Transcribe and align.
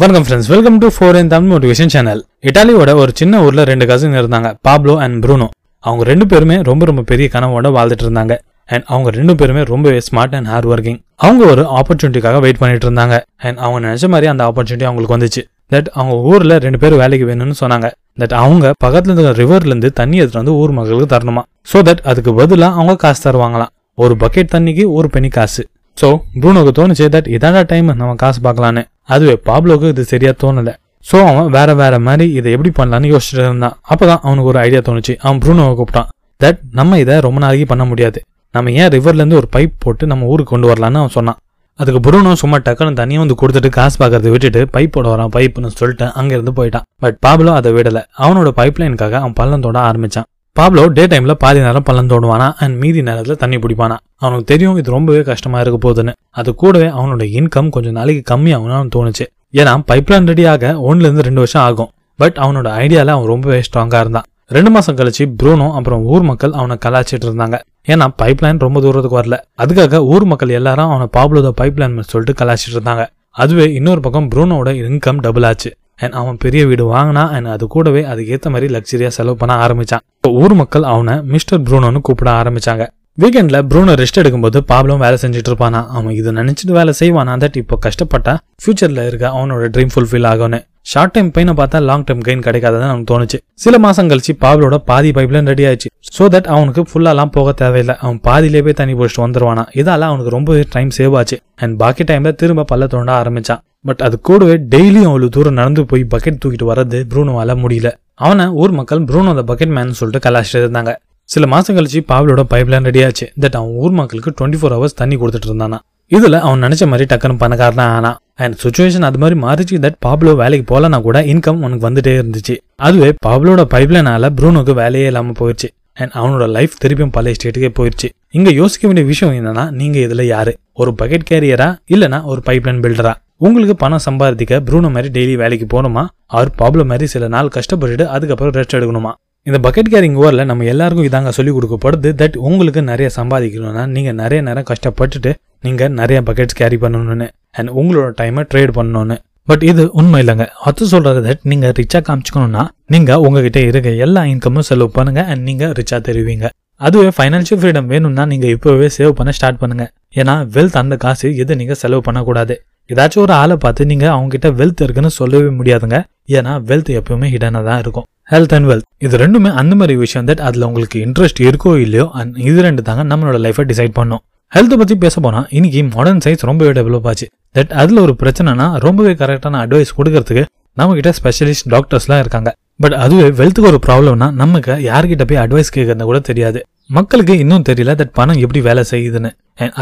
வணக்கம் 0.00 0.24
friends 0.26 0.48
welcome 0.52 0.78
to 0.82 0.86
four 0.94 1.16
in 1.18 1.28
Tamil 1.32 1.50
motivation 1.52 1.90
channel 1.94 2.20
இட்டாலியோட 2.48 2.92
ஒரு 3.00 3.10
சின்ன 3.18 3.40
ஊர்ல 3.46 3.64
ரெண்டு 3.68 3.84
கசின் 3.90 4.16
இருந்தாங்க 4.20 4.48
பாப்லோ 4.66 4.94
அண்ட் 5.04 5.18
ப்ரூனோ 5.24 5.46
அவங்க 5.84 6.02
ரெண்டு 6.08 6.24
பேருமே 6.30 6.56
ரொம்ப 6.68 6.86
ரொம்ப 6.90 7.02
பெரிய 7.10 7.26
கனவோட 7.34 7.70
வாழ்ந்துட்டு 7.76 8.04
இருந்தாங்க. 8.06 8.34
அண்ட் 8.72 8.84
அவங்க 8.92 9.08
ரெண்டு 9.18 9.34
பேருமே 9.40 9.62
ரொம்பவே 9.70 9.98
ஸ்மார்ட் 10.06 10.34
அண்ட் 10.38 10.48
ஹார்ட் 10.52 10.66
ஒர்க்கிங் 10.70 10.98
அவங்க 11.26 11.42
ஒரு 11.52 11.64
ஆப்பர்ச்சுனிட்டிக்காக 11.78 12.38
வெயிட் 12.44 12.58
பண்ணிட்டு 12.62 12.86
இருந்தாங்க. 12.88 13.18
அண்ட் 13.46 13.60
அவங்க 13.64 13.80
நினைச்ச 13.86 14.08
மாதிரி 14.14 14.28
அந்த 14.32 14.42
ஆப்பர்ச்சுனிட்டி 14.48 14.86
அவங்களுக்கு 14.88 15.16
வந்துச்சு. 15.16 15.42
தட் 15.74 15.90
அவங்க 15.98 16.16
ஊர்ல 16.30 16.56
ரெண்டு 16.66 16.80
பேர் 16.84 16.96
வேலைக்கு 17.02 17.28
வேணும்னு 17.30 17.56
சொன்னாங்க. 17.62 17.90
தட் 18.22 18.34
அவங்க 18.40 18.72
பக்கத்துல 18.84 19.14
இருக்கிற 19.14 19.34
ரிவர்ல 19.42 19.72
இருந்து 19.74 19.90
தண்ணி 20.00 20.18
எடுத்துட்டு 20.22 20.42
வந்து 20.42 20.56
ஊர் 20.62 20.74
மக்களுக்கு 20.78 21.08
தரணுமா? 21.14 21.44
சோ 21.72 21.84
தட் 21.90 22.02
அதுக்கு 22.12 22.34
பதிலா 22.40 22.70
அவங்க 22.80 22.96
காசு 23.04 23.22
தருவாங்களாம். 23.28 23.72
ஒரு 23.98 24.16
பக்கெட் 24.24 24.52
தண்ணிக்கு 24.56 24.86
ஒரு 24.96 25.10
பெனி 25.16 25.30
காசு. 25.38 25.64
ஸோ 26.02 26.10
ப்ரூனோக்கு 26.42 26.74
தோணுச்சு 26.80 27.08
தட் 27.16 27.30
இதான 27.36 27.64
டைம் 27.74 27.90
நம்ம 28.02 28.12
காசு 28.24 28.40
பார்க்கலான்னு 28.48 28.84
அதுவே 29.08 29.34
பாப்லோக்கு 29.48 29.88
இது 29.88 30.04
சரியா 30.04 30.32
தோணல. 30.42 30.72
ஸோ 31.10 31.16
அவன் 31.30 31.48
வேற 31.50 31.74
வேற 31.74 31.94
மாதிரி 31.98 32.26
இதை 32.32 32.52
எப்படி 32.52 32.70
பண்ணலான்னு 32.78 33.10
யோசிச்சுட்டு 33.12 33.46
இருந்தான். 33.48 33.74
அப்பதான் 33.92 34.22
அவனுக்கு 34.26 34.50
ஒரு 34.52 34.58
ஐடியா 34.58 34.80
தோணுச்சு. 34.80 35.14
அவன் 35.24 35.40
ப்ரூனோவை 35.44 35.74
கூப்பிட்டான். 35.80 36.08
தட் 36.42 36.60
நம்ம 36.72 36.98
இதை 36.98 37.20
ரொம்ப 37.20 37.40
நாளைக்கு 37.40 37.66
பண்ண 37.72 37.84
முடியாது. 37.84 38.20
நம்ம 38.54 38.70
ஏன் 38.70 38.90
ரிவர்ல 38.96 39.22
இருந்து 39.22 39.36
ஒரு 39.36 39.48
பைப் 39.56 39.74
போட்டு 39.78 40.06
நம்ம 40.06 40.26
ஊருக்கு 40.26 40.52
கொண்டு 40.52 40.68
வரலான்னு 40.70 41.00
அவன் 41.02 41.16
சொன்னான். 41.18 41.38
அதுக்கு 41.80 42.00
புருனோ 42.06 42.32
சும்மா 42.32 42.58
டக்குன்னு 42.66 43.00
தனியாக 43.00 43.22
வந்து 43.22 43.36
கொடுத்துட்டு 43.40 43.68
காசு 43.68 43.96
பார்க்கறத 44.00 44.30
விட்டுட்டு 44.30 44.60
பைப் 44.74 44.92
போட 44.96 45.06
வரான் 45.12 45.32
பைப்னு 45.36 45.70
சொல்லிட்டு 45.80 46.06
அங்கிருந்து 46.12 46.52
போயிட்டான். 46.58 46.86
பட் 47.02 47.16
பாப்லோ 47.26 47.54
அதை 47.60 47.72
விடல. 47.72 48.00
அவனோட 48.18 48.50
பைப் 48.60 48.78
லைனுக்காக 48.82 49.18
அவன் 49.22 49.36
பள்ளம் 49.40 49.64
தோட 49.64 49.78
ஆரம்பிச்சான். 49.90 50.28
பாப்லோ 50.58 50.82
டே 50.86 51.04
டைம்ல 51.04 51.32
பாதி 51.32 51.60
நேரம் 51.60 51.82
பள்ளம் 51.82 52.08
தோடுவானா? 52.08 52.52
அண்ட் 52.56 52.76
மீதி 52.76 53.00
நேரத்துல 53.00 53.34
தண்ணி 53.36 53.56
பிடிப்பானா? 53.56 53.96
அவனுக்கு 54.16 54.44
தெரியும் 54.44 54.76
இது 54.76 54.90
ரொம்பவே 54.90 55.22
கஷ்டமா 55.22 55.60
இருக்க 55.60 55.78
போகுதுன்னு. 55.84 56.12
அது 56.30 56.54
கூடவே 56.54 56.86
அவனோட 56.86 57.24
இன்கம் 57.38 57.68
கொஞ்சம் 57.68 57.92
நாளைக்கு 57.92 58.22
கம்மியாகும்னு 58.34 58.76
அவன் 58.76 58.92
தோணுச்சு. 58.96 59.24
ஏன்னா 59.52 59.72
பைப்லைன் 59.92 60.26
ரெடி 60.26 60.44
ஆக 60.44 60.66
ஒன்னுல 60.66 61.06
இருந்து 61.06 61.22
ரெண்டு 61.22 61.42
வருஷம் 61.44 61.62
ஆகும். 61.62 61.90
பட் 62.16 62.36
அவனோட 62.36 62.68
ஐடியால 62.82 63.06
அவன் 63.06 63.26
ரொம்பவே 63.26 63.60
ஸ்ட்ராங்கா 63.60 64.00
இருந்தான். 64.00 64.22
ரெண்டு 64.48 64.70
மாசம் 64.70 64.96
கழிச்சு 64.96 65.24
ப்ரூனோ 65.42 65.72
அப்புறம் 65.72 66.04
ஊர் 66.04 66.22
மக்கள் 66.22 66.52
அவனை 66.52 66.76
கலாச்சிட்டு 66.84 67.26
இருந்தாங்க. 67.30 67.58
ஏன்னா 67.86 68.08
பைப்லைன் 68.22 68.58
ரொம்ப 68.58 68.80
தூரத்துக்கு 68.80 69.20
வரல. 69.20 69.38
அதுக்காக 69.58 69.96
ஊர் 69.96 70.24
மக்கள் 70.24 70.48
எல்லாரும் 70.48 70.90
அவனை 70.90 71.08
பாப்லோத 71.16 71.52
பைப்லைன் 71.60 72.00
சொல்லிட்டு 72.00 72.44
கலாச்சிட்டு 72.44 72.76
இருந்தாங்க. 72.76 73.06
அதுவே 73.30 73.72
இன்னொரு 73.72 74.00
பக்கம் 74.00 74.28
ப்ரூனோட 74.34 74.70
இன்கம் 74.90 75.20
டபுள் 75.20 75.42
ஆச்சு. 75.42 75.72
அண்ட் 75.98 76.12
அவன் 76.12 76.36
பெரிய 76.36 76.66
வீடு 76.66 76.84
வாங்கினா 76.94 77.24
அண்ட் 77.28 77.46
அது 77.46 77.66
கூடவே 77.66 78.02
அதுக்கேற்ற 78.02 78.50
மாதிரி 78.50 78.68
லக்ஸரியாக 78.74 79.12
செலவு 79.18 79.36
பண்ண 79.36 79.54
ஆரம்பித்தான் 79.56 80.04
இப்போ 80.16 80.30
ஊர் 80.42 80.54
மக்கள் 80.54 80.82
அவனை 80.82 81.14
மிஸ்டர் 81.34 81.62
ப்ரூனோன்னு 81.62 82.00
கூப்பிட 82.00 82.30
ஆரம்பித்தாங்க 82.42 82.86
வீக்கெண்டில் 83.18 83.64
ப்ரூனோ 83.70 83.92
ரெஸ்ட் 84.00 84.18
எடுக்கும்போது 84.20 84.58
பாப்லும் 84.70 85.02
வேலை 85.02 85.16
செஞ்சுட்டு 85.22 85.50
இருப்பானா? 85.50 85.80
அவன் 85.88 86.14
இதை 86.14 86.30
நினச்சிட்டு 86.32 86.72
வேலை 86.72 86.92
செய்வானா? 87.00 87.34
தட் 87.36 87.56
இப்போ 87.56 87.76
கஷ்டப்பட்டா 87.86 88.32
ஃபியூச்சரில் 88.62 89.06
இருக்க 89.06 89.26
அவனோட 89.28 89.68
ட்ரீம் 89.74 89.92
ஃபுல்ஃபில் 89.94 90.26
ஆகும்னு. 90.30 90.58
ஷார்ட் 90.86 91.12
டைம் 91.12 91.30
பெயினை 91.36 91.52
பார்த்தா 91.58 91.78
லாங் 91.82 92.04
டைம் 92.04 92.20
கெயின் 92.20 92.42
கிடைக்காததான் 92.46 92.90
நமக்கு 92.92 93.08
தோணுச்சு. 93.12 93.38
சில 93.54 93.78
மாசம் 93.78 94.08
கழிச்சு 94.08 94.32
பாபிளோட 94.40 94.76
பாதி 94.90 95.10
பைப்லைன் 95.10 95.46
ரெடி 95.52 95.64
ஆயிடுச்சு. 95.64 95.90
ஸோ 96.16 96.24
தட் 96.34 96.48
அவனுக்கு 96.54 96.82
ஃபுல்லாலாம் 96.90 97.30
போக 97.36 97.52
தேவையில்லை. 97.52 97.94
அவன் 98.00 98.20
பாதியிலே 98.20 98.62
போய் 98.62 98.72
தண்ணி 98.72 98.94
பிடிச்சிட்டு 98.94 99.24
வந்துருவானா? 99.24 99.64
இதால 99.74 100.08
அவனுக்கு 100.10 100.30
ரொம்ப 100.30 100.64
டைம் 100.70 100.90
சேவ் 100.98 101.16
ஆச்சு. 101.16 101.38
அண்ட் 101.56 101.78
பாக்கி 101.78 102.04
டைம்ல 102.04 102.32
திரும்ப 102.34 102.66
பல்ல 102.72 102.86
தோண்ட 102.86 103.12
ஆரம்பிச்சான். 103.22 103.62
பட் 103.88 104.02
அது 104.02 104.20
கூடவே 104.20 104.56
டெய்லியும் 104.74 105.10
அவ்வளவு 105.12 105.28
தூரம் 105.28 105.58
நடந்து 105.60 105.84
போய் 105.86 106.04
பக்கெட் 106.14 106.40
தூக்கிட்டு 106.44 106.68
வர்றது 106.72 107.00
ப்ரூனோவால 107.12 107.56
முடியல. 107.64 107.90
அவனை 108.14 108.46
ஊர் 108.46 108.70
மக்கள் 108.70 109.02
ப்ரூனோ 109.10 109.32
அந்த 109.36 109.54
பக்கெட் 109.54 109.74
மேன் 109.78 109.98
சொல்லிட்டு 110.00 110.30
கலாச்சிட்டு 110.30 110.62
இருந்தாங்க. 110.64 110.92
சில 111.28 111.46
மாசம் 111.46 111.76
கழிச்சு 111.76 112.00
பாவலோட 112.12 112.42
பைப்லைன் 112.52 112.86
ரெடி 112.90 113.04
ஆச்சு. 113.04 113.26
தட் 113.40 113.56
அவன் 113.60 113.74
ஊர் 113.82 113.90
மக்களுக்கு 113.90 114.30
டுவெண்ட்டி 114.38 114.60
ஃபோர் 114.60 114.74
ஹவர்ஸ் 114.76 115.00
தண்ணி 115.00 115.16
கொடுத்துட்டு 115.16 115.50
இருந்தானா. 115.50 115.78
இதுல 116.10 116.38
அவன் 116.38 116.62
நினைச்ச 116.62 116.86
மாதிரி 116.86 117.06
டக்குன்னு 117.14 117.42
பணக்காரனா 117.42 117.84
ஆனா. 117.96 118.16
அண்ட் 118.34 118.56
சுச்சுவேஷன் 118.62 119.06
அது 119.08 119.18
மாதிரி 119.18 119.40
மாறிச்சு. 119.40 119.80
தட் 119.84 119.98
பாப்லோ 120.06 120.36
வேலைக்கு 120.36 120.64
போலனா 120.72 121.02
கூட 121.02 121.22
இன்கம் 121.22 121.62
உனக்கு 121.66 121.90
வந்துட்டே 121.90 122.12
இருந்துச்சு. 122.20 122.54
அதுவே 122.76 123.08
பாப்லோட 123.26 123.62
பைப்லைனால 123.74 124.30
ப்ரூனோக்கு 124.38 124.74
வேலையே 124.74 125.06
இல்லாம 125.06 125.32
போயிடுச்சு 125.40 125.68
அண்ட் 125.92 126.10
அவனோட 126.14 126.48
லைஃப் 126.48 126.74
திருப்பியும் 126.84 127.12
பழைய 127.12 127.36
ஸ்டேட்டுக்கே 127.38 127.70
போயிடுச்சு 127.78 128.08
இங்க 128.30 128.50
யோசிக்க 128.50 128.84
வேண்டிய 128.86 129.06
விஷயம் 129.06 129.34
என்னன்னா 129.34 129.70
நீங்க 129.70 129.98
இதுல 129.98 130.22
யாரு? 130.22 130.52
ஒரு 130.72 130.94
பக்கெட் 131.02 131.28
கேரியரா 131.30 131.68
இல்லனா 131.90 132.24
ஒரு 132.24 132.40
பைப்லைன் 132.46 132.80
பில்டரா 132.84 133.14
உங்களுக்கு 133.36 133.76
பணம் 133.76 133.98
சம்பாதிக்க 133.98 134.60
ப்ரூனோ 134.60 134.90
மாதிரி 134.90 135.08
டெய்லி 135.16 135.36
வேலைக்கு 135.36 135.66
போகணுமா? 135.74 136.02
அவர் 136.26 136.50
பாப்லோ 136.58 136.84
மாதிரி 136.84 137.06
சில 137.06 137.28
நாள் 137.28 137.50
கஷ்டப்பட்டுட்டு 137.54 138.04
அதுக்கப்புறம் 138.06 138.52
ரெஸ்ட் 138.52 138.76
எடுக்கணுமா? 138.76 139.12
இந்த 139.42 139.58
பக்கெட் 139.62 139.90
கேரிங் 139.90 140.14
ஓரில் 140.14 140.44
நம்ம 140.44 140.64
எல்லாருக்கும் 140.64 141.06
இதாங்க 141.06 141.28
சொல்லி 141.28 141.52
கொடுக்கப்படுது. 141.52 142.10
தட் 142.20 142.36
உங்களுக்கு 142.36 142.82
நிறைய 142.82 143.10
சம்பாதிக்கணும்னா 143.16 143.86
நீங்கள் 143.86 144.14
நிறைய 144.14 144.42
நேரம் 144.42 144.64
கஷ்டப்பட்டுட்டு 144.70 145.32
நீங்கள் 145.66 145.94
நிறைய 146.00 146.18
பக்கெட்ஸ் 146.28 146.58
கேரி 146.60 146.78
பண்ணணும்னு 146.84 147.28
அண்ட் 147.58 147.70
உங்களோட 147.80 148.08
டைமை 148.20 148.42
ட்ரேட் 148.52 148.74
பண்ணணும்னு. 148.78 149.16
பட் 149.48 149.64
இது 149.70 149.82
உண்மை 150.00 150.18
இல்லைங்க. 150.22 150.44
அது 150.68 150.86
சொல்றது 150.92 151.20
தட் 151.26 151.42
நீங்க 151.52 151.66
ரிச்சா 151.78 151.98
காமிச்சுக்கணும்னா 152.08 152.62
நீங்க 152.94 153.18
உங்ககிட்ட 153.24 153.58
இருக்க 153.70 153.90
எல்லா 154.04 154.22
இன்கமும் 154.32 154.66
செலவு 154.68 154.90
பண்ணுங்க 154.98 155.22
அண்ட் 155.30 155.42
நீங்க 155.48 155.64
ரிச்சா 155.78 155.98
தெரிவிங்க. 156.08 156.48
அதுவே 156.86 157.10
ஃபைனான்ஷியல் 157.16 157.60
ஃப்ரீடம் 157.62 157.90
வேணும்னா 157.92 158.24
நீங்க 158.30 158.46
இப்பவே 158.54 158.88
சேவ் 158.96 159.12
பண்ண 159.18 159.32
ஸ்டார்ட் 159.38 159.60
பண்ணுங்க. 159.62 159.84
ஏன்னா 160.20 160.34
வெல்த் 160.54 160.78
அந்த 160.82 160.96
காசு 161.04 161.28
எது 161.42 161.58
நீங்க 161.60 161.74
செலவு 161.82 162.02
பண்ணக்கூடாது. 162.06 162.54
ஏதாச்சும் 162.92 163.22
ஒரு 163.26 163.34
ஆளை 163.42 163.56
பார்த்து 163.64 163.82
நீங்க 163.90 164.06
அவங்க 164.14 164.30
கிட்ட 164.34 164.48
வெல்த் 164.60 164.82
இருக்குன்னு 164.86 165.10
சொல்லவே 165.20 165.50
முடியாதுங்க. 165.58 165.98
ஏன்னா 166.38 166.54
வெல்த் 166.70 166.90
எப்பவுமே 167.00 167.28
ஹிடனா 167.34 167.62
தான் 167.68 167.80
இருக்கும். 167.84 168.06
ஹெல்த் 168.32 168.54
அண்ட் 168.56 168.68
வெல்த் 168.70 168.86
இது 169.06 169.16
ரெண்டுமே 169.24 169.50
அந்த 169.60 169.74
மாதிரி 169.80 169.94
விஷயம் 170.04 170.26
தட் 170.28 170.42
அதுல 170.48 170.66
உங்களுக்கு 170.70 170.98
இன்ட்ரெஸ்ட் 171.06 171.40
இருக்கோ 171.48 171.72
இல்லையோ 171.86 172.06
அண்ட் 172.20 172.38
இது 172.48 172.60
ரெண்டு 172.66 172.82
தாங்க 172.88 173.04
நம்மளோட 173.12 173.38
லைஃபை 173.46 173.64
டிசைட் 173.72 173.94
பண்ணும். 174.00 174.22
ஹெல்த் 174.54 174.76
பத்தி 174.80 174.94
பேச 174.96 175.20
போனா 175.20 175.46
இன்னைக்கு 175.50 175.80
மாடர்ன் 175.84 176.20
சயின்ஸ் 176.24 176.44
ரொம்பவே 176.48 176.70
டெவலப் 176.80 177.06
ஆச்சு. 177.10 177.26
தட் 177.54 177.72
அதுல 177.82 178.00
ஒரு 178.00 178.14
பிரச்சனைனா 178.22 178.66
ரொம்பவே 178.84 179.12
கரெக்டான 179.12 179.58
அட்வைஸ் 179.62 179.94
கொடுக்கறதுக்கு 179.98 180.44
நம்ம 180.74 180.94
கிட்ட 180.98 181.12
ஸ்பெஷலிஸ்ட் 181.18 181.70
டாக்டர்ஸ்லாம் 181.70 182.18
இருக்காங்க. 182.18 182.50
பட் 182.76 182.92
அதுவே 182.92 183.28
வெல்த்துக்கு 183.38 183.68
ஒரு 183.70 183.78
ப்ராப்ளம்னா 183.86 184.32
நமக்கு 184.32 184.72
யார்கிட்ட 184.72 185.24
போய் 185.30 185.42
அட்வைஸ் 185.44 185.72
கேட்கறது 185.76 186.02
கூட 186.02 186.18
தெரியாது. 186.18 186.62
மக்களுக்கு 186.86 187.38
இன்னும் 187.38 187.64
தெரியல 187.68 187.94
தட் 188.00 188.14
பணம் 188.18 188.36
எப்படி 188.36 188.60
வேலை 188.60 188.84
செய்யுதுன்னு. 188.90 189.30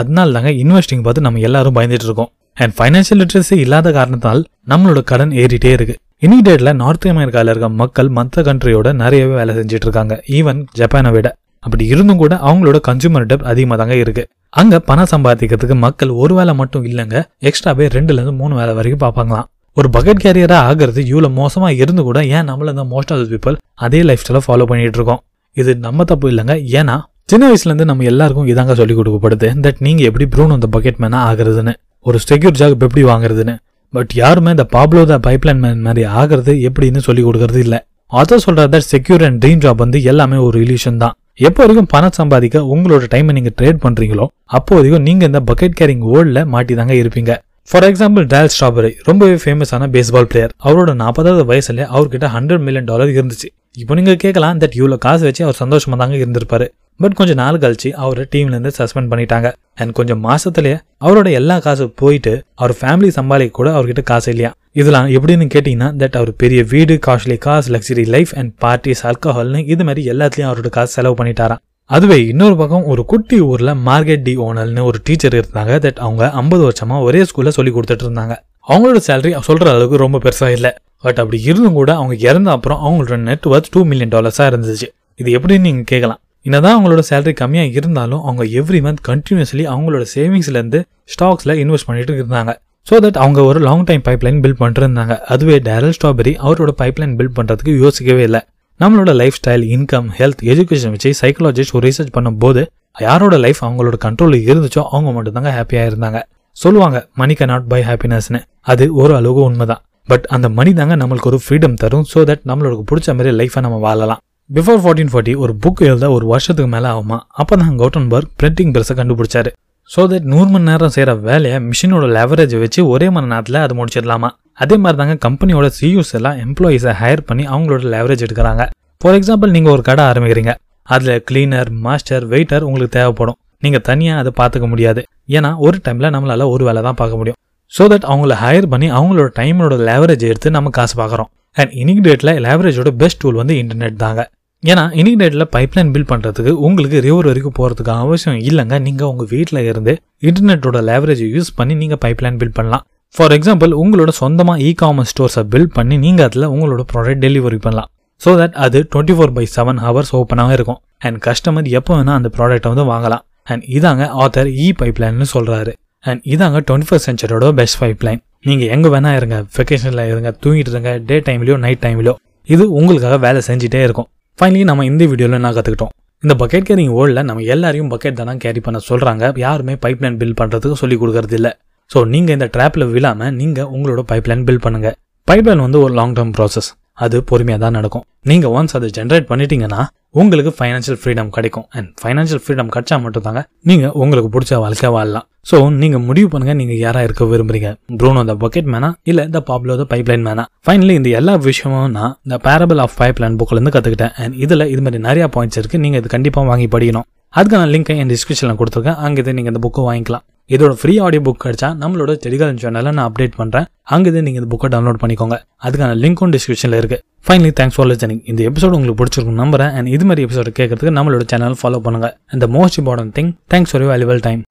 அதனால 0.00 0.32
தாங்க 0.32 0.50
இன்வெஸ்டிங் 0.62 1.02
பார்த்து 1.02 1.26
நம்ம 1.26 1.38
எல்லாரும் 1.38 1.74
பயந்துட்டு 1.74 2.08
இருக்கோம். 2.08 2.30
அண்ட் 2.54 2.74
ஃபைனான்சியல் 2.78 3.22
லிட்ரஸி 3.22 3.56
இல்லாத 3.56 3.92
காரணத்தால் 3.92 4.44
நம்மளோட 4.68 5.02
கடன் 5.04 5.30
ஏறிட்டே 5.30 5.72
இருக்கு. 5.78 5.96
இன்னி 6.26 6.40
டேட்ல 6.44 6.74
நார்த் 6.74 7.06
அமெரிக்கால 7.06 7.48
இருக்க 7.48 7.68
மக்கள் 7.68 8.08
மற்ற 8.18 8.42
கண்ட்ரியோட 8.42 8.92
நிறையவே 8.92 9.34
வேலை 9.34 9.54
செஞ்சுட்டு 9.56 9.86
இருக்காங்க. 9.86 10.22
ஈவன் 10.38 10.60
ஜப்பானை 10.78 11.10
விட. 11.10 11.36
அப்படி 11.60 11.86
இருந்தும் 11.86 12.22
கூட 12.22 12.34
அவங்களோட 12.34 12.78
கன்சூமர் 12.88 13.26
டெப் 13.32 13.50
அதிகமாக 13.52 13.80
தாங்க 13.82 13.96
இருக்கு. 14.04 14.24
அங்க 14.60 14.78
பணம் 14.88 15.10
சம்பாதிக்கிறதுக்கு 15.10 15.76
மக்கள் 15.84 16.10
ஒரு 16.22 16.34
வேலை 16.38 16.52
மட்டும் 16.54 16.84
இல்லைங்க. 16.88 17.16
எக்ஸ்ட்ராவே 17.48 17.84
ரெண்டுல 17.94 18.16
இருந்து 18.18 18.32
மூணு 18.40 18.54
வேலை 18.58 18.72
வரைக்கும் 18.78 19.02
பார்ப்பாங்களாம். 19.04 19.46
ஒரு 19.76 19.88
பக்கெட் 19.92 20.22
கேரியரா 20.24 20.58
ஆகிறது 20.68 21.00
இவ்வளவு 21.10 21.34
மோசமா 21.38 21.68
இருந்து 21.82 22.02
கூட 22.08 22.18
ஏன் 22.36 22.48
நம்மள 22.50 22.72
இந்த 22.74 22.84
மோஸ்ட் 22.90 23.12
ஆஃப் 23.14 23.30
பீப்புள் 23.32 23.56
அதே 23.84 24.00
லைஃப் 24.08 24.24
ஸ்டைல 24.24 24.40
ஃபாலோ 24.46 24.64
பண்ணிட்டு 24.72 24.98
இருக்கோம்? 25.00 25.20
இது 25.56 25.72
நம்ம 25.86 26.04
தப்பு 26.10 26.26
இல்லைங்க. 26.32 26.56
ஏன்னா 26.80 26.96
சின்ன 27.32 27.44
வயசுல 27.50 27.70
இருந்து 27.70 27.86
நம்ம 27.90 28.04
எல்லாருக்கும் 28.12 28.48
இதாங்க 28.52 28.74
சொல்லி 28.80 28.94
கொடுக்கப்படுது. 28.98 29.48
தட் 29.66 29.80
நீங்க 29.86 30.02
எப்படி 30.08 30.26
ப்ரூன் 30.34 30.54
அந்த 30.56 30.68
பக்கெட் 30.74 31.00
மேனா 31.04 31.20
ஆகுறதுன்னு 31.30 31.74
ஒரு 32.08 32.18
செக்யூர் 32.28 32.58
ஜாப் 32.60 32.84
எப்படி 32.86 33.04
வாங்குறதுன்னு. 33.12 33.54
பட் 33.94 34.12
யாருமே 34.14 34.50
இந்த 34.56 34.66
பாப்லோ 34.76 35.04
த 35.12 35.18
பைப்லைன் 35.28 35.62
மேன் 35.64 35.82
மாதிரி 35.86 36.04
ஆகிறது 36.20 36.52
எப்படின்னு 36.68 37.02
சொல்லி 37.08 37.24
கொடுக்கறது 37.24 37.62
இல்லை. 37.66 37.80
Author 38.12 38.46
that 38.74 38.88
secure 38.92 39.24
and 39.28 39.40
dream 39.44 39.62
job 39.64 39.82
வந்து 39.84 39.98
எல்லாமே 40.12 40.38
ஒரு 40.48 40.58
இல்யூஷன் 40.64 41.02
தான். 41.04 41.14
எப்போ 41.38 41.60
வரைக்கும் 41.62 41.88
பணம் 41.92 42.14
சம்பாதிக்க 42.18 42.58
உங்களோட 42.74 43.04
டைமை 43.12 43.32
நீங்க 43.36 43.50
ட்ரேட் 43.58 43.78
பண்றீங்களோ 43.84 44.24
அப்போ 44.56 44.72
வரைக்கும் 44.78 45.04
நீங்க 45.06 45.22
இந்த 45.30 45.40
பக்கெட் 45.50 45.76
கேரிங் 45.78 46.02
வேர்ல்ட்ல 46.08 46.40
மாட்டி 46.54 46.74
தாங்க 46.80 46.94
இருப்பீங்க. 47.02 47.32
ஃபார் 47.70 47.86
எக்ஸாம்பிள் 47.88 48.24
டேல் 48.32 48.50
ஸ்ட்ராபெரி 48.54 48.90
ரொம்பவே 49.08 49.36
ஃபேமஸான 49.42 49.88
பேஸ்பால் 49.94 50.28
பிளேயர் 50.32 50.52
அவரோட 50.66 50.92
நாற்பதாவது 51.02 51.44
வயசுல 51.50 51.86
அவர்கிட்ட 51.94 52.28
ஹண்ட்ரட் 52.36 52.62
மில்லியன் 52.66 52.88
டாலர் 52.90 53.12
இருந்துச்சு. 53.16 53.48
இப்போ 53.82 53.94
நீங்க 53.98 54.14
கேட்கலாம் 54.24 54.60
தட் 54.62 54.76
இவ்வளோ 54.80 54.98
காசு 55.06 55.24
வச்சு 55.28 55.44
அவர் 55.46 55.60
சந்தோஷமா 55.62 55.98
தாங்க 56.02 56.16
இருந்திருப்பாரு. 56.22 56.66
பட் 57.02 57.18
கொஞ்சம் 57.18 57.40
நாள் 57.42 57.58
கழிச்சு 57.64 57.90
அவரை 58.04 58.24
டீம்லேருந்து 58.34 58.72
சஸ்பெண்ட் 58.78 59.10
பண்ணிட்டாங்க. 59.12 59.48
அண்ட் 59.74 59.92
கொஞ்சம் 59.98 60.22
மாசத்துலயே 60.24 60.76
அவரோட 61.00 61.28
எல்லா 61.40 61.58
காசு 61.66 61.84
போயிட்டு 62.00 62.32
அவர் 62.54 62.74
ஃபேமிலி 62.80 63.08
சம்பாதிக்க 63.18 63.56
கூட 63.58 63.68
அவர்கிட்ட 63.78 64.02
காசு 64.10 64.28
இல்லையா? 64.30 64.50
இதெல்லாம் 64.80 65.08
எப்படின்னு 65.08 65.46
கேட்டீங்கன்னா 65.54 65.88
தட் 66.02 66.16
அவர் 66.20 66.30
பெரிய 66.42 66.60
வீடு 66.72 66.94
costly 67.06 67.36
cars 67.46 67.68
luxury 67.72 68.04
life 68.14 68.32
and 68.40 68.52
parties 68.64 69.02
ஆல்கஹால்னு 69.08 69.60
இது 69.74 69.84
மாதிரி 69.84 70.02
எல்லாத்துலயும் 70.12 70.50
அவரோட 70.50 70.70
காசு 70.76 70.92
செலவு 70.92 71.16
பண்ணிட்டாராம். 71.18 71.62
அதுவே 71.90 72.18
இன்னொரு 72.26 72.56
பக்கம் 72.56 72.86
ஒரு 72.92 73.02
குட்டி 73.04 73.38
ஊர்ல 73.40 73.70
மார்க்கெட் 73.88 74.22
டி 74.22 74.34
ஓனல்னு 74.46 74.84
ஒரு 74.84 74.98
டீச்சர் 75.04 75.34
இருந்தாங்க 75.34 75.74
தட் 75.86 76.00
அவங்க 76.06 76.30
ஐம்பது 76.42 76.62
வருஷமா 76.68 77.02
ஒரே 77.02 77.22
ஸ்கூல்ல 77.30 77.52
சொல்லி 77.58 77.70
கொடுத்துட்டு 77.70 78.06
இருந்தாங்க. 78.06 78.34
அவங்களோட 78.68 79.00
சேலரி 79.06 79.32
சொல்ற 79.48 79.68
அளவுக்கு 79.74 79.96
ரொம்ப 79.96 80.18
பெருசா 80.18 80.48
இல்ல. 80.48 80.68
பட் 81.04 81.18
அப்படி 81.22 81.38
இருந்தும் 81.42 81.78
கூட 81.80 81.90
அவங்க 81.94 82.14
இறந்த 82.28 82.50
அப்புறம் 82.50 82.82
அவங்களோட 82.86 83.16
நெட் 83.28 83.46
ஒர்த் 83.54 83.70
டூ 83.70 83.80
மில்லியன் 83.84 84.14
டாலர்ஸா 84.14 84.44
இருந்துச்சு. 84.52 84.88
இது 85.16 85.30
எப்படின்னு 85.38 85.66
நீங்க 85.68 85.82
கேட்கலாம் 85.86 86.20
என்னதான் 86.46 86.74
அவங்களோட 86.76 87.02
சேலரி 87.08 87.34
கம்மியாக 87.40 87.76
இருந்தாலும் 87.80 88.22
அவங்க 88.28 88.44
எவ்ரி 88.60 88.80
மந்த் 88.86 89.02
கண்டினியூஸ்லி 89.08 89.64
அவங்களோட 89.72 90.04
சேவிங்ஸ்லேருந்து 90.14 90.80
ஸ்டாக்ஸில் 91.14 91.54
இன்வெஸ்ட் 91.62 91.88
பண்ணிட்டு 91.88 92.14
இருந்தாங்க. 92.20 92.52
ஸோ 92.86 92.94
தட் 93.04 93.18
அவங்க 93.24 93.40
ஒரு 93.50 93.58
லாங் 93.66 93.84
டைம் 93.90 94.02
பைப்லைன் 94.08 94.40
பில்ட் 94.44 94.60
பண்ணிருந்தாங்க. 94.62 95.14
அதுவே 95.34 95.56
டேரல் 95.68 95.94
ஸ்ட்ராபெரி 95.98 96.32
அவரோட 96.46 96.72
பைப்லைன் 96.82 97.14
பில்ட் 97.18 97.36
பண்ணுறதுக்கு 97.38 97.74
யோசிக்கவே 97.84 98.22
இல்லை. 98.28 98.40
நம்மளோட 98.80 99.10
life 99.20 99.38
style 99.40 99.64
income 99.74 100.08
health 100.18 100.42
education 100.52 100.94
வச்சு 100.94 101.10
சைக்காலஜிஸ்ட் 101.20 101.74
ஒரு 101.78 101.84
ரிசர்ச் 101.88 102.12
பண்ணும்போது 102.16 102.62
யாரோட 102.96 103.34
லைஃப் 103.44 103.60
அவங்களோட 103.66 103.96
கண்ட்ரோலில் 104.06 104.48
இருந்துச்சோ 104.50 104.82
அவங்க 104.94 105.10
மட்டும்தாங்க 105.16 105.52
ஹாப்பியாக 105.58 105.90
இருந்தாங்க 105.90 106.20
சொல்லுவாங்க 106.56 106.98
மணி 107.20 107.34
கே 107.34 107.44
நாட் 107.52 107.68
பை 107.72 107.80
ஹாப்பினஸ்னு 107.90 108.40
அது 108.72 108.84
ஒரு 109.02 109.12
அளவுக்கு 109.18 109.42
உண்மைதான். 109.48 109.82
பட் 110.08 110.26
அந்த 110.36 110.46
மணி 110.58 110.70
தாங்க 110.80 110.94
நம்மளுக்கு 111.02 111.30
ஒரு 111.30 111.38
ஃப்ரீடம் 111.44 111.76
தரும். 111.82 112.04
ஸோ 112.12 112.20
தட் 112.30 112.44
நம்மளுக்கு 112.50 112.84
பிடிச்ச 112.90 113.08
மாதிரி 113.18 113.30
லைஃபை 113.40 113.60
நம்ம 113.66 113.78
வாழலாம். 113.86 114.20
பிஃபோர் 114.54 114.80
ஃபோர்டீன் 114.82 115.10
ஃபார்ட்டி 115.10 115.32
ஒரு 115.42 115.52
புக் 115.64 115.80
எழுத 115.88 116.06
ஒரு 116.14 116.24
வருஷத்துக்கு 116.30 116.70
மேலே 116.72 116.88
ஆகுமா? 116.92 117.16
அப்போ 117.40 117.54
தான் 117.60 117.76
கௌட்டன்பர்க் 117.80 118.30
பிரிண்டிங் 118.40 118.72
ப்ரெஸ்ஸை 118.74 118.94
கண்டுபிடிச்சாரு. 118.98 119.50
ஸோ 119.90 120.00
தட் 120.12 120.26
நூறு 120.32 120.48
மணி 120.54 120.66
நேரம் 120.70 120.92
செய்கிற 120.96 121.12
வேலையை 121.28 121.58
மிஷினோட 121.68 122.06
லெவரேஜ் 122.16 122.54
வச்சு 122.62 122.80
ஒரே 122.94 123.06
மணி 123.16 123.30
நேரத்தில் 123.32 123.58
அது 123.62 123.74
முடிச்சிடலாமா? 123.78 124.28
அதே 124.62 124.76
மாதிரி 124.82 124.98
தாங்க 125.00 125.14
கம்பெனியோட 125.26 125.68
சியூஸ் 125.78 126.12
எல்லாம் 126.18 126.36
எம்ப்ளாயீஸை 126.44 126.92
ஹையர் 127.00 127.22
பண்ணி 127.28 127.46
அவங்களோட 127.52 127.92
லெவரேஜ் 127.94 128.24
எடுக்கிறாங்க. 128.26 128.64
ஃபார் 129.02 129.16
எக்ஸாம்பிள் 129.18 129.54
நீங்கள் 129.56 129.74
ஒரு 129.76 129.84
கடை 129.90 130.04
ஆரம்பிக்கிறீங்க. 130.10 130.54
அதில் 130.94 131.22
கிளீனர் 131.30 131.70
மாஸ்டர் 131.86 132.26
வெயிட்டர் 132.34 132.66
உங்களுக்கு 132.70 132.96
தேவைப்படும். 132.98 133.38
நீங்கள் 133.66 133.84
தனியாக 133.90 134.22
அதை 134.24 134.32
பார்த்துக்க 134.42 134.68
முடியாது. 134.74 135.02
ஏன்னா 135.38 135.52
ஒரு 135.68 135.80
டைமில் 135.86 136.12
நம்மளால் 136.16 136.46
ஒரு 136.56 136.62
வேலை 136.70 136.82
தான் 136.88 137.00
பார்க்க 137.02 137.20
முடியும். 137.22 137.38
ஸோ 137.72 137.84
தட் 137.94 138.08
அவங்கள 138.12 138.36
ஹையர் 138.44 138.70
பண்ணி 138.74 138.90
அவங்களோட 138.98 139.30
டைமோட 139.40 139.80
லேவரேஜ் 139.90 140.28
எடுத்து 140.32 140.56
நம்ம 140.58 140.74
காசு 140.80 140.96
பார்க்குறோம். 141.02 141.30
அண்ட் 141.60 141.72
இன்னைக்கு 141.80 142.04
டேட்டில் 142.10 142.34
லேவரேஜோட 142.48 142.90
பெஸ்ட் 143.02 143.22
டூல் 143.24 143.42
வந்து 143.42 143.56
இன்டர்நெட் 143.62 143.98
தாங்க. 144.06 144.22
ஏன்னா 144.70 144.82
இன்னைக்கு 144.98 145.18
டேட்டில் 145.20 145.44
பைப்லைன் 145.54 145.88
பில்ட் 145.94 146.08
பண்ணுறதுக்கு 146.10 146.52
உங்களுக்கு 146.66 146.98
ரிவர் 147.06 147.26
வரைக்கும் 147.28 147.54
போகிறதுக்கு 147.56 147.92
அவசியம் 148.02 148.36
இல்லைங்க. 148.48 148.76
நீங்கள் 148.84 149.08
உங்கள் 149.12 149.28
வீட்டில் 149.32 149.60
இருந்து 149.70 149.92
இன்டர்நெட்டோட 150.28 150.80
லேவரேஜை 150.88 151.26
யூஸ் 151.36 151.50
பண்ணி 151.58 151.74
நீங்கள் 151.80 152.00
பைப்லைன் 152.04 152.36
பில்ட் 152.40 152.56
பண்ணலாம். 152.58 152.84
ஃபார் 153.14 153.32
எக்ஸாம்பிள் 153.36 153.72
உங்களோட 153.82 154.12
சொந்தமாக 154.20 154.64
இ 154.66 154.70
காமர்ஸ் 154.82 155.10
ஸ்டோர்ஸை 155.12 155.42
பில்ட் 155.54 155.74
பண்ணி 155.78 155.96
நீங்கள் 156.04 156.26
அதில் 156.28 156.46
உங்களோட 156.54 156.84
ப்ராடக்ட் 156.92 157.22
டெலிவரி 157.26 157.58
பண்ணலாம். 157.66 157.90
ஸோ 158.20 158.30
தட் 158.40 158.56
அது 158.66 158.80
twenty 158.92 159.16
four 159.18 159.34
by 159.38 159.44
seven 159.56 159.80
hours 159.86 160.12
ஓப்பனாக 160.20 160.56
இருக்கும். 160.58 160.80
அண்ட் 161.06 161.18
கஸ்டமர் 161.26 161.68
எப்போ 161.80 161.92
வேணால் 161.98 162.18
அந்த 162.20 162.32
ப்ராடக்ட்டை 162.38 162.70
வந்து 162.74 162.86
வாங்கலாம். 162.92 163.24
அண்ட் 163.50 163.66
இதாங்க 163.76 164.04
ஆத்தர் 164.24 164.52
இ 164.64 164.68
பைப்லைன்னு 164.82 165.28
சொல்கிறாரு 165.34 165.72
அண்ட் 166.10 166.22
இதாங்க 166.34 166.58
டுவெண்ட்டி 166.68 166.90
ஃபர்ஸ்ட் 166.90 167.08
சென்ச்சுரியோட 167.08 167.52
பெஸ்ட் 167.60 167.80
பைப்லைன் 167.82 168.22
நீங்கள் 168.48 168.70
எங்கே 168.76 168.88
வேணால் 168.96 169.16
இருங்க. 169.20 169.36
வெக்கேஷனில் 169.58 170.06
இருங்க. 170.12 170.30
தூங்கிட்டு 170.44 170.72
இருங்க. 170.74 170.92
டே 171.10 171.18
டைம்லையோ 171.28 171.56
நைட் 171.66 171.84
டைம்லையோ 171.86 172.16
இது 172.48 172.64
உங்களுக்காக 172.78 173.16
வேலை 173.28 173.40
செஞ்சுட்டே 173.50 173.82
இருக்கும். 173.88 174.08
ஃபைனலி 174.38 174.62
நம்ம 174.68 174.84
இந்த 174.90 175.02
வீடியோவில் 175.10 175.38
என்ன 175.38 175.50
கற்றுக்கிட்டோம் 175.56 175.92
இந்த 176.22 176.34
பக்கெட் 176.42 176.66
கேரிங் 176.68 176.92
வேர்ல்டில் 176.96 177.26
நம்ம 177.28 177.44
எல்லாரையும் 177.54 177.90
பக்கெட் 177.92 178.18
தானே 178.20 178.34
கேரி 178.44 178.60
பண்ண 178.66 178.78
சொல்கிறாங்க 178.88 179.32
யாருமே 179.44 179.74
பைப்லைன் 179.84 180.18
பில் 180.20 180.36
பண்ணுறதுக்கு 180.40 180.76
சொல்லி 180.82 180.96
கொடுக்கறது 181.02 181.36
இல்லை 181.38 181.52
ஸோ 181.90 182.00
நீங்கள் 182.12 182.34
இந்த 182.36 182.46
ட்ராப்பில் 182.54 182.86
விழாமல் 182.94 183.34
நீங்கள் 183.40 183.68
உங்களோட 183.74 184.02
பைப்லைன் 184.12 184.44
பில் 184.48 184.62
பண்ணுங்கள் 184.66 184.96
பைப்லைன் 185.28 185.64
வந்து 185.66 185.80
ஒரு 185.84 185.92
லாங் 185.98 186.14
டேர்ம் 186.18 186.32
ப்ராசஸ் 186.38 186.70
அது 187.04 187.16
பொறுமையாக 187.30 187.60
தான் 187.64 187.76
நடக்கும். 187.78 188.04
நீங்கள் 188.30 188.52
ஒன்ஸ் 188.58 188.74
அதை 188.78 188.88
ஜென்ரேட் 188.96 189.28
பண்ணிட்டீங்கன்னா 189.30 189.80
உங்களுக்கு 190.20 190.50
ஃபைனான்ஷியல் 190.58 190.98
ஃப்ரீடம் 191.02 191.30
கிடைக்கும். 191.36 191.66
அண்ட் 191.76 191.88
ஃபைனான்ஷியல் 192.00 192.42
ஃப்ரீடம் 192.44 192.70
கிடைச்சா 192.74 192.96
மட்டும் 193.04 193.24
தாங்க 193.26 193.42
நீங்கள் 193.70 193.94
உங்களுக்கு 194.02 194.30
பிடிச்ச 194.34 194.58
வாழ்க்கை 194.64 194.90
வாழலாம். 194.96 195.26
ஸோ 195.50 195.56
நீங்கள் 195.82 196.02
முடிவு 196.08 196.28
பண்ணுங்க 196.32 196.54
நீங்கள் 196.60 196.80
யாராக 196.82 197.06
இருக்க 197.06 197.24
விரும்புறீங்க. 197.30 197.70
ப்ரூனோ 198.00 198.22
த 198.30 198.34
பக்கெட் 198.42 198.68
மேனா 198.74 198.90
இல்லை 199.10 199.24
த 199.36 199.40
பாப்லோ 199.48 199.76
த 199.80 199.84
பைப்லைன் 199.92 200.24
மேனா 200.26 200.44
ஃபைனலி 200.66 200.94
இந்த 200.98 201.08
எல்லா 201.20 201.34
விஷயமும் 201.46 201.88
நான் 201.96 202.12
இந்த 202.26 202.36
பேரபிள் 202.44 202.82
ஆஃப் 202.84 202.96
பைப்லைன் 203.00 203.38
புக்கிலேருந்து 203.40 203.72
கற்றுக்கிட்டேன் 203.76 204.12
அண்ட் 204.24 204.36
இதில் 204.44 204.66
இது 204.72 204.82
மாதிரி 204.86 205.00
நிறையா 205.08 205.28
பாயிண்ட்ஸ் 205.36 205.60
இருக்குது 205.62 205.82
நீங்கள் 205.84 206.02
இது 206.02 206.10
கண்டிப்பாக 206.16 206.46
வாங்கி 206.50 206.68
படிக்கணும். 206.74 207.06
அதுக்கான 207.38 207.66
லிங்க்கை 207.74 207.96
என் 208.02 208.12
டிஸ்கிரிப்ஷனில் 208.14 208.58
கொடுத்துருக்கேன். 208.60 208.98
அங்கே 209.06 209.32
நீங்கள் 209.38 209.52
இந்த 209.54 209.62
புக்கை 209.66 209.84
வாங்கிக்கலாம். 209.88 210.24
இதோட 210.54 210.72
ஃப்ரீ 210.80 210.94
ஆடியோ 211.06 211.22
புக் 211.26 211.42
கிடைச்சா 211.44 211.68
நம்மளோட 211.82 212.12
டெலிகிராம் 212.24 212.60
சேனலில் 212.62 212.94
நான் 212.98 213.06
அப்டேட் 213.08 213.36
பண்ணுறேன் 213.40 213.66
அங்கே 213.94 214.10
நீங்கள் 214.26 214.40
இந்த 214.42 214.50
புக்கை 214.54 214.70
டவுன்லோட் 214.74 215.00
பண்ணிக்கோங்க. 215.02 215.36
அதுக்கான 215.66 215.96
லிங்க்கும் 216.02 216.34
டிஸ்கிரிப்ஷனில் 216.36 216.78
இருக்கு. 216.80 216.98
ஃபைனலி 217.26 217.52
தேங்க்ஸ் 217.60 217.78
ஃபார் 217.78 217.88
லிசனிங் 217.92 218.22
இந்த 218.32 218.42
எபிசோட் 218.50 218.76
உங்களுக்கு 218.78 219.00
பிடிச்சிருக்கும் 219.02 219.40
நம்புறேன். 219.42 219.72
அண்ட் 219.78 219.90
இது 219.96 220.06
மாதிரி 220.10 220.26
எபிசோடு 220.28 220.52
கேட்கறதுக்கு 220.60 220.96
நம்மளோட 220.98 221.26
சேனல் 221.34 221.58
ஃபாலோ 221.62 221.80
பண்ணுங்க. 221.88 222.10
அந்த 222.36 222.48
most 222.58 222.80
important 222.82 223.14
thing 223.18 223.32
thanks 223.54 223.74
for 223.74 223.86
valuable 223.92 224.22
time 224.28 224.42